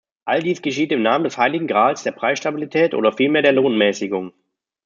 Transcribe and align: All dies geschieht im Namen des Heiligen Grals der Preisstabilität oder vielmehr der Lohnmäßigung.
All 0.25 0.41
dies 0.41 0.63
geschieht 0.63 0.91
im 0.93 1.03
Namen 1.03 1.25
des 1.25 1.37
Heiligen 1.37 1.67
Grals 1.67 2.01
der 2.01 2.11
Preisstabilität 2.13 2.95
oder 2.95 3.13
vielmehr 3.13 3.43
der 3.43 3.51
Lohnmäßigung. 3.53 4.33